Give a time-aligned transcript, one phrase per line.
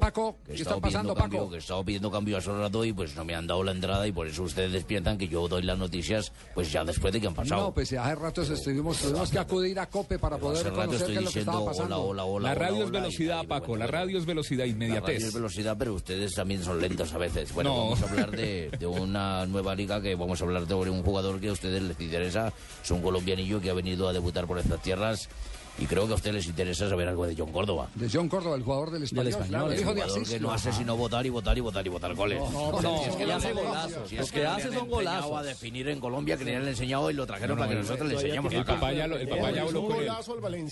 [0.00, 1.50] Paco, ¿qué está pasando, pidiendo cambio, Paco?
[1.50, 4.06] que he estado pidiendo cambio hace rato y pues no me han dado la entrada
[4.06, 7.26] y por eso ustedes piensan que yo doy las noticias pues ya después de que
[7.26, 7.64] han pasado.
[7.64, 10.80] No, pues hace rato estuvimos, tuvimos que acudir a COPE para Pero poder hace rato
[10.86, 12.02] conocer estoy qué es lo que diciendo estaba pasando.
[12.04, 12.48] hola, hola, hola.
[12.48, 13.66] La radio es velocidad, y, Paco.
[13.66, 15.34] bueno, La radio es velocidad, La radio es inmediatez.
[15.34, 17.52] velocidad, pero ustedes también son lentos a veces.
[17.52, 17.76] Bueno, No.
[17.90, 21.38] vamos a hablar de, de una nueva liga que vamos a hablar sobre un jugador
[21.38, 22.50] que a ustedes les interesa.
[22.82, 25.28] Es un colombianillo que ha venido a debutar por estas tierras
[25.78, 27.88] y creo que a ustedes les interesa saber algo de John Córdoba.
[27.94, 29.28] De John Córdoba, el jugador del español.
[29.28, 30.28] Español, claro, hijo de Asís.
[30.30, 32.38] que no hace sino votar y votar y votar y votar goles.
[32.40, 34.08] no, Si no, es que y no hace golazos.
[34.08, 35.36] si Los es que hace son golazos.
[35.36, 38.14] a definir en Colombia, que le han enseñado y lo trajeron para que nosotros le
[38.14, 39.16] enseñemos El papá ya, lo-.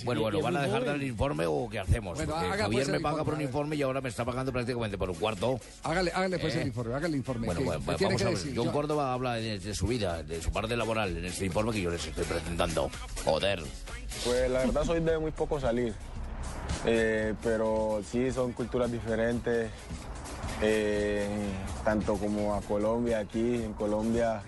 [0.05, 2.17] Bueno, bueno, ¿van a dejar dar el informe o qué hacemos?
[2.17, 4.53] Bueno, Porque haga, Javier pues, me paga por un informe, y ahora me está pagando
[4.53, 5.61] prácticamente por un cuarto.
[5.83, 6.63] Hágale, hágale pues Eh.
[6.63, 7.47] el informe, hágale el informe.
[7.47, 8.55] Bueno, ¿Qué- bueno, qué pues vamos a ver.
[8.57, 11.81] John Córdoba habla de, de su vida, de su parte laboral, en este informe que
[11.83, 12.91] yo les estoy presentando.
[13.25, 13.63] Joder.
[14.25, 15.95] Pues la verdad soy de muy poco salir,
[16.87, 19.71] Eh, pero sí son culturas diferentes,
[20.63, 21.27] eh,
[21.85, 24.43] tanto como a Colombia, aquí en Colombia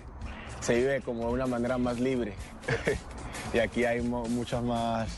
[0.61, 2.33] se vive como de una manera más libre
[3.53, 5.09] y aquí hay muchas más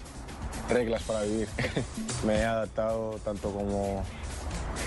[0.69, 1.47] reglas para vivir.
[2.25, 4.03] Me he adaptado tanto como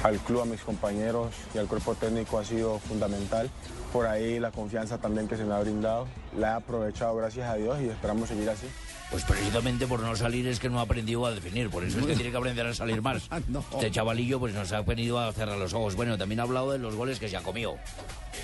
[0.02, 3.50] al club, a mis compañeros y al cuerpo técnico ha sido fundamental.
[3.92, 7.54] Por ahí la confianza también que se me ha brindado, la he aprovechado gracias a
[7.54, 8.66] Dios y esperamos seguir así.
[9.10, 12.06] Pues precisamente por no salir es que no ha aprendido a definir, por eso es
[12.06, 13.28] que tiene que aprender a salir más.
[13.48, 13.64] No.
[13.72, 15.94] Este chavalillo pues nos ha venido a cerrar los ojos.
[15.94, 17.76] Bueno, también ha hablado de los goles que se ha comido.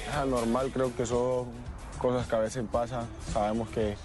[0.09, 1.49] Es anormal, creo que son
[1.99, 3.07] cosas que a veces pasan.
[3.33, 3.97] Sabemos que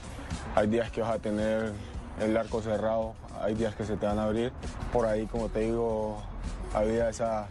[0.55, 1.71] hay días que vas a tener
[2.19, 4.51] el arco cerrado, hay días que se te van a abrir.
[4.91, 6.21] Por ahí, como te digo,
[6.73, 7.47] había esa,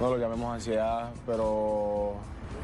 [0.00, 2.14] no lo llamemos ansiedad, pero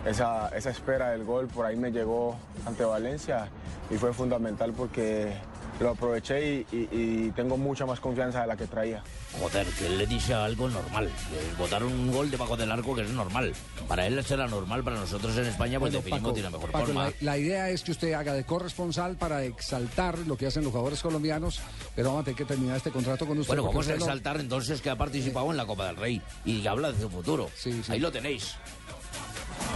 [0.04, 3.48] esa, esa espera del gol por ahí me llegó ante Valencia
[3.90, 5.32] y fue fundamental porque
[5.80, 9.02] lo aproveché y, y- y tengo mucha más confianza de la que traía.
[9.40, 11.10] Joder, que él le dice algo normal.
[11.58, 13.52] Botar un gol debajo del arco que es normal.
[13.88, 17.04] Para él será normal, para nosotros en España pues Bueno, Paco, una mejor Paco, forma.
[17.06, 20.70] la, la idea es que usted haga de corresponsal para exaltar lo que hacen los
[20.72, 21.60] jugadores colombianos,
[21.96, 23.48] pero vamos a tener que terminar este contrato con usted.
[23.54, 26.64] Bueno, vamos a lo- exaltar entonces que ha participado en la Copa del Rey y
[26.66, 27.50] habla de su futuro.
[27.56, 27.92] Sí, sí.
[27.92, 28.54] Ahí lo tenéis.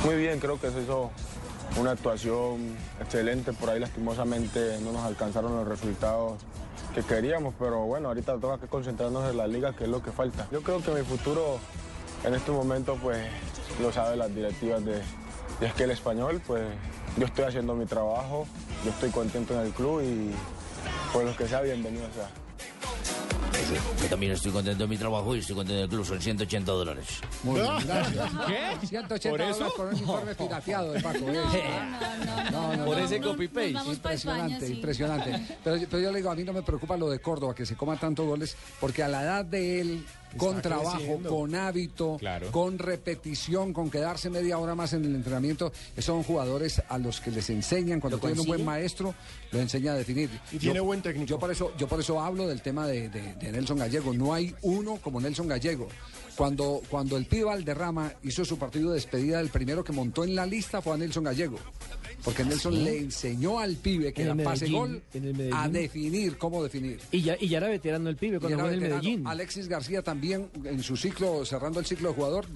[0.05, 1.11] Muy bien, creo que se hizo
[1.77, 3.53] una actuación excelente.
[3.53, 6.41] Por ahí lastimosamente no nos alcanzaron los resultados
[6.95, 10.11] que queríamos, pero bueno, ahorita toca que concentrarnos en la liga, que es lo que
[10.11, 10.47] falta.
[10.51, 11.59] Yo creo que mi futuro
[12.25, 13.19] en este momento pues
[13.81, 15.03] lo saben las directivas de,
[15.61, 16.63] de Español, pues
[17.17, 18.47] yo estoy haciendo mi trabajo,
[18.85, 20.33] yo estoy contento en el club y
[21.13, 22.48] por lo que sea bienvenido sea.
[24.03, 26.05] Yo también estoy contento de mi trabajo y estoy contento del club.
[26.07, 27.07] Son 180 dólares.
[27.43, 28.31] Muy bien, gracias.
[28.81, 28.87] ¿Qué?
[28.87, 29.53] 180 ¿Por eso?
[29.59, 31.19] dólares por un informe pirateado de Paco.
[31.29, 31.43] ¿eh?
[32.51, 33.29] No, no, Por no, ese no.
[33.29, 33.71] copy-paste.
[33.71, 34.73] España, Impresionante, sí.
[34.75, 35.57] impresionante.
[35.65, 37.67] Pero, yo- pero yo le digo, a mí no me preocupa lo de Córdoba, que
[37.67, 40.07] se coma tantos goles, porque a la edad de él,
[40.37, 41.31] con trabajo, creciendo.
[41.31, 42.51] con hábito, Claro.
[42.53, 47.21] con repetición, con quedarse media hora más en el entrenamiento, esos son jugadores a los
[47.21, 49.15] que les enseñan, cuando tienen un buen maestro,
[49.53, 50.29] lo enseña a definir.
[50.53, 51.27] Y tiene buen técnico.
[51.27, 54.13] Yo por eso, yo por eso hablo del tema de, de- de Nelson Gallego.
[54.13, 55.89] No hay uno como Nelson Gallego.
[56.39, 60.37] Cuando, cuando el pibe Valderrama hizo su partido de despedida, el primero que montó en
[60.37, 61.59] la lista fue a Nelson Gallego.
[62.23, 65.03] Porque Nelson le enseñó al pibe que ¿Ah, En era pase gol
[65.53, 67.01] a definir cómo definir.
[67.11, 68.89] Y ya, y ya era veterano el pibe cuando era fue en el.
[68.89, 69.27] Medellín.
[69.27, 72.47] Alexis García también, en su ciclo, cerrando el ciclo de jugador,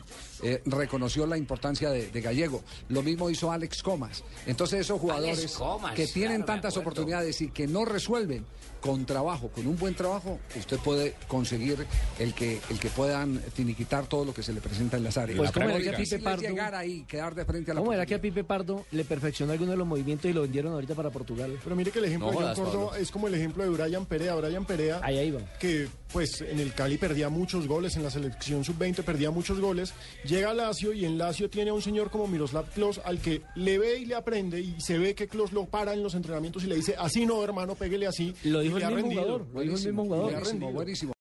[0.45, 2.63] eh, reconoció la importancia de, de Gallego.
[2.89, 4.23] Lo mismo hizo Alex Comas.
[4.47, 8.45] Entonces, esos jugadores Comas, que tienen claro, tantas oportunidades y que no resuelven
[8.83, 11.87] con trabajo, con un buen trabajo, usted puede conseguir
[12.19, 13.41] el que, el que puedan
[13.73, 15.39] finiquitar todo lo que se le presenta en las áreas.
[15.39, 17.81] Pues, La ¿cómo era que a Pipe Pardo- llegar ahí, quedar de frente a la
[17.81, 18.35] ¿Cómo era que a portería.
[18.35, 21.59] Pipe Pardo le perfeccionó alguno de los movimientos y lo vendieron ahorita para Portugal?
[21.63, 24.07] Pero mire que el ejemplo No de John Córdoba es como el ejemplo de Brian
[24.07, 24.35] Perea.
[24.35, 25.41] Brian Perea, Ahí, ahí va.
[25.59, 29.95] que pues en el Cali perdía muchos goles, en la selección sub-20 perdía muchos goles,
[30.27, 33.41] llega a Lazio y en Lazio tiene a un señor como Miroslav Klose al que
[33.55, 36.65] le ve y le aprende y se ve que Klose lo para en los entrenamientos
[36.65, 38.35] y le dice, así no hermano, péguele así.
[38.45, 39.23] Lo dijo el mismo rendido.
[39.23, 39.47] jugador.
[39.55, 40.33] Lo dijo el mismo jugador.
[40.33, 41.11] Buenísimo, buenísimo.